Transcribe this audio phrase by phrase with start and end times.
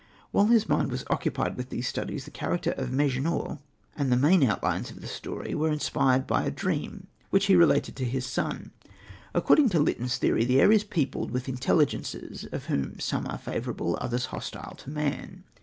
[0.31, 3.59] While his mind was occupied with these studies, the character of Mejnour
[3.95, 7.95] and the main outlines of the story were inspired by a dream, which he related
[7.97, 8.71] to his son.
[9.35, 13.95] According to Lytton's theory, the air is peopled with Intelligences, of whom some are favourable,
[14.01, 15.43] others hostile to man.